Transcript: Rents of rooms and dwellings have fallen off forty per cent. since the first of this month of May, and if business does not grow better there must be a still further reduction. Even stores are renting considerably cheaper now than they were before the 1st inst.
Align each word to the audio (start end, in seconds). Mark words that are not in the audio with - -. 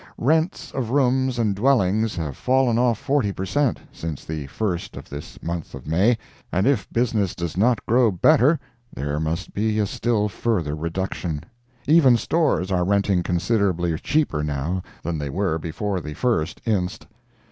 Rents 0.17 0.71
of 0.73 0.89
rooms 0.89 1.37
and 1.37 1.55
dwellings 1.55 2.15
have 2.15 2.35
fallen 2.35 2.79
off 2.79 2.97
forty 2.97 3.31
per 3.31 3.45
cent. 3.45 3.79
since 3.91 4.25
the 4.25 4.47
first 4.47 4.97
of 4.97 5.09
this 5.11 5.37
month 5.43 5.75
of 5.75 5.85
May, 5.85 6.17
and 6.51 6.65
if 6.65 6.91
business 6.91 7.35
does 7.35 7.55
not 7.55 7.85
grow 7.85 8.09
better 8.09 8.59
there 8.91 9.19
must 9.19 9.53
be 9.53 9.77
a 9.77 9.85
still 9.85 10.27
further 10.27 10.75
reduction. 10.75 11.43
Even 11.85 12.17
stores 12.17 12.71
are 12.71 12.83
renting 12.83 13.21
considerably 13.21 13.95
cheaper 13.99 14.41
now 14.41 14.81
than 15.03 15.19
they 15.19 15.29
were 15.29 15.59
before 15.59 16.01
the 16.01 16.15
1st 16.15 16.57
inst. 16.65 17.05